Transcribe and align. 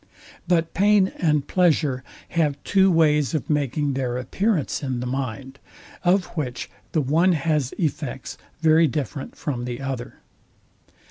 But 0.47 0.73
pain 0.73 1.09
and 1.17 1.47
pleasure 1.47 2.03
have 2.29 2.57
two 2.63 2.89
ways 2.89 3.35
of 3.35 3.51
making 3.51 3.93
their 3.93 4.17
appearance 4.17 4.81
in 4.81 4.99
the 4.99 5.05
mind; 5.05 5.59
of 6.03 6.25
which 6.35 6.71
the 6.91 7.01
one 7.01 7.33
has 7.33 7.71
effects 7.77 8.35
very 8.61 8.87
different 8.87 9.35
from 9.35 9.65
the 9.65 9.79
other. 9.79 10.15